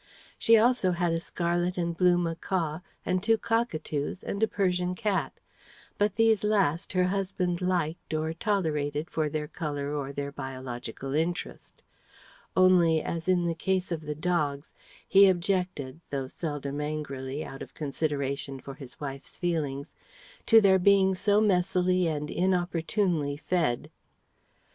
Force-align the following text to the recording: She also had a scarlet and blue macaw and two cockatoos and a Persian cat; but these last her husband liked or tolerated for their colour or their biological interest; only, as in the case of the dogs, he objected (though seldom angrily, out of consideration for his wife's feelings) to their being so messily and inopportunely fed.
She 0.39 0.57
also 0.57 0.93
had 0.93 1.11
a 1.13 1.19
scarlet 1.19 1.77
and 1.77 1.95
blue 1.95 2.17
macaw 2.17 2.79
and 3.05 3.21
two 3.21 3.37
cockatoos 3.37 4.23
and 4.23 4.41
a 4.41 4.47
Persian 4.47 4.95
cat; 4.95 5.39
but 5.99 6.15
these 6.15 6.43
last 6.43 6.93
her 6.93 7.03
husband 7.03 7.61
liked 7.61 8.11
or 8.11 8.33
tolerated 8.33 9.11
for 9.11 9.29
their 9.29 9.47
colour 9.47 9.93
or 9.93 10.11
their 10.11 10.31
biological 10.31 11.13
interest; 11.13 11.83
only, 12.57 12.99
as 13.03 13.27
in 13.29 13.45
the 13.45 13.53
case 13.53 13.91
of 13.91 14.01
the 14.01 14.15
dogs, 14.15 14.73
he 15.07 15.27
objected 15.29 16.01
(though 16.09 16.25
seldom 16.25 16.81
angrily, 16.81 17.45
out 17.45 17.61
of 17.61 17.75
consideration 17.75 18.59
for 18.59 18.73
his 18.73 18.99
wife's 18.99 19.37
feelings) 19.37 19.93
to 20.47 20.59
their 20.59 20.79
being 20.79 21.13
so 21.13 21.39
messily 21.39 22.07
and 22.07 22.31
inopportunely 22.31 23.37
fed. 23.37 23.91